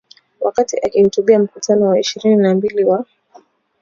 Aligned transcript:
Wakati 0.39 0.77
akihutubia 0.83 1.39
Mkutano 1.39 1.87
wa 1.87 1.99
ishirini 1.99 2.35
na 2.35 2.55
mbili 2.55 2.83
wa 2.83 3.05